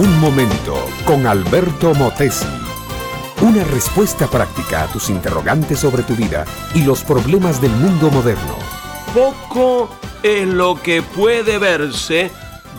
[0.00, 2.46] Un momento con Alberto Motesi.
[3.40, 8.54] Una respuesta práctica a tus interrogantes sobre tu vida y los problemas del mundo moderno.
[9.12, 9.88] Poco
[10.22, 12.30] es lo que puede verse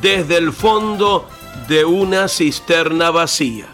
[0.01, 1.27] desde el fondo
[1.67, 3.67] de una cisterna vacía.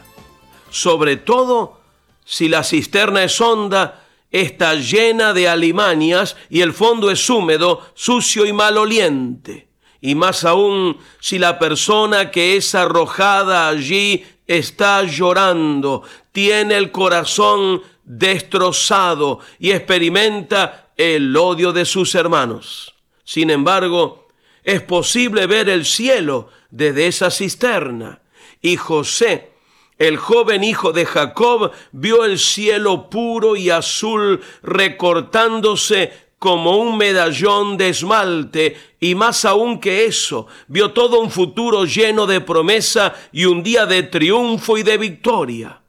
[0.71, 1.81] Sobre todo
[2.23, 4.04] si la cisterna es honda,
[4.41, 9.65] está llena de alimañas y el fondo es húmedo, sucio y maloliente
[10.05, 17.81] y más aún si la persona que es arrojada allí está llorando, tiene el corazón
[18.03, 22.93] destrozado y experimenta el odio de sus hermanos.
[23.23, 24.27] Sin embargo,
[24.63, 28.21] es posible ver el cielo desde esa cisterna.
[28.61, 29.53] Y José,
[29.97, 37.77] el joven hijo de Jacob, vio el cielo puro y azul recortándose como un medallón
[37.77, 43.45] de esmalte y más aún que eso, vio todo un futuro lleno de promesa y
[43.45, 45.81] un día de triunfo y de victoria.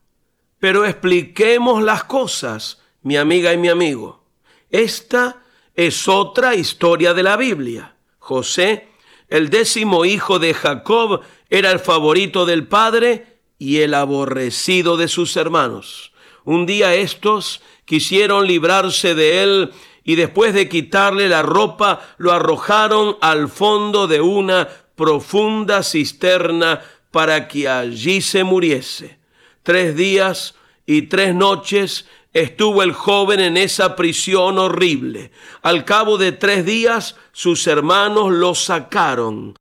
[0.58, 4.24] Pero expliquemos las cosas, mi amiga y mi amigo.
[4.70, 5.42] Esta
[5.74, 7.94] es otra historia de la Biblia.
[8.18, 8.88] José,
[9.28, 15.36] el décimo hijo de Jacob, era el favorito del padre y el aborrecido de sus
[15.36, 16.12] hermanos.
[16.44, 19.72] Un día estos quisieron librarse de él
[20.04, 27.48] y después de quitarle la ropa lo arrojaron al fondo de una profunda cisterna para
[27.48, 29.18] que allí se muriese.
[29.62, 30.54] Tres días
[30.86, 35.32] y tres noches estuvo el joven en esa prisión horrible.
[35.62, 39.56] Al cabo de tres días sus hermanos lo sacaron,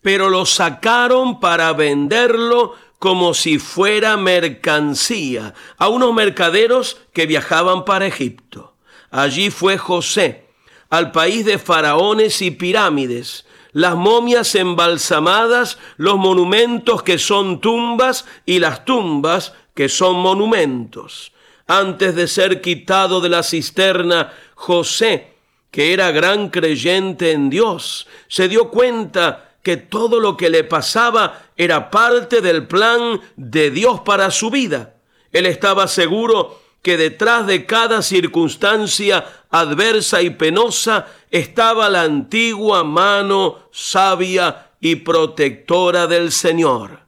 [0.00, 2.74] pero lo sacaron para venderlo
[3.04, 8.76] como si fuera mercancía a unos mercaderos que viajaban para Egipto.
[9.10, 10.46] Allí fue José,
[10.88, 18.58] al país de faraones y pirámides, las momias embalsamadas, los monumentos que son tumbas y
[18.58, 21.32] las tumbas que son monumentos.
[21.66, 25.34] Antes de ser quitado de la cisterna, José,
[25.70, 31.43] que era gran creyente en Dios, se dio cuenta que todo lo que le pasaba
[31.56, 34.94] era parte del plan de Dios para su vida.
[35.32, 43.68] Él estaba seguro que detrás de cada circunstancia adversa y penosa estaba la antigua mano
[43.72, 47.00] sabia y protectora del Señor.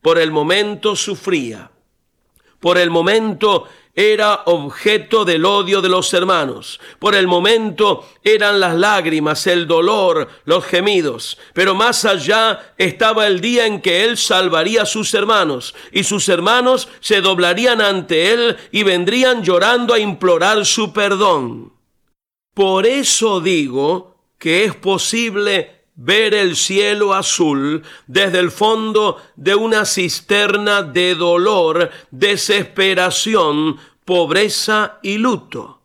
[0.00, 1.72] Por el momento sufría,
[2.66, 6.80] por el momento era objeto del odio de los hermanos.
[6.98, 11.38] Por el momento eran las lágrimas, el dolor, los gemidos.
[11.54, 16.28] Pero más allá estaba el día en que él salvaría a sus hermanos y sus
[16.28, 21.72] hermanos se doblarían ante él y vendrían llorando a implorar su perdón.
[22.52, 29.86] Por eso digo que es posible ver el cielo azul desde el fondo de una
[29.86, 35.80] cisterna de dolor, desesperación, pobreza y luto.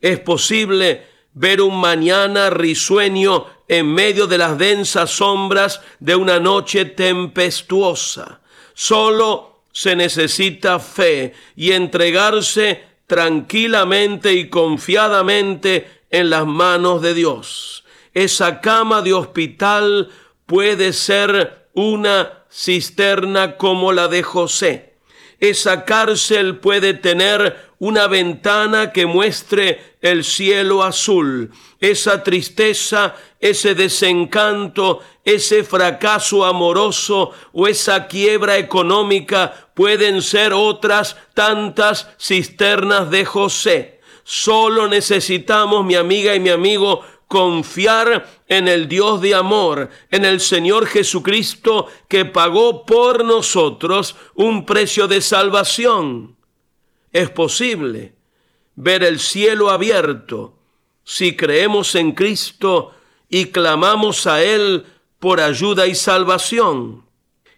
[0.00, 6.84] Es posible ver un mañana risueño en medio de las densas sombras de una noche
[6.84, 8.40] tempestuosa.
[8.74, 17.81] Solo se necesita fe y entregarse tranquilamente y confiadamente en las manos de Dios
[18.14, 20.10] esa cama de hospital
[20.46, 24.92] puede ser una cisterna como la de José.
[25.40, 31.50] Esa cárcel puede tener una ventana que muestre el cielo azul.
[31.80, 42.08] Esa tristeza, ese desencanto, ese fracaso amoroso o esa quiebra económica pueden ser otras tantas
[42.20, 44.00] cisternas de José.
[44.22, 50.38] Solo necesitamos, mi amiga y mi amigo, confiar en el Dios de amor, en el
[50.38, 56.36] Señor Jesucristo que pagó por nosotros un precio de salvación.
[57.10, 58.12] Es posible
[58.76, 60.58] ver el cielo abierto
[61.04, 62.92] si creemos en Cristo
[63.30, 64.84] y clamamos a Él
[65.18, 67.06] por ayuda y salvación.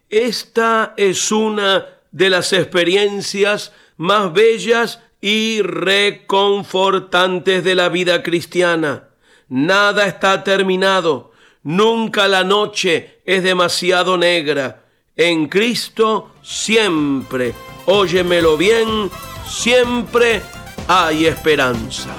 [0.08, 9.08] Esta es una de las experiencias más bellas y reconfortantes de la vida cristiana
[9.48, 11.32] Nada está terminado.
[11.62, 14.84] Nunca la noche es demasiado negra.
[15.16, 17.54] En Cristo siempre,
[17.86, 19.10] óyemelo bien,
[19.46, 20.42] siempre
[20.88, 22.10] hay esperanza.